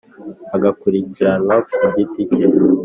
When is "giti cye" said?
1.93-2.45